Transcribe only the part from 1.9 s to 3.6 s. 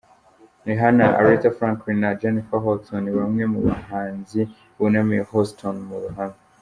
na Jennifer Hudson ni bamwe mu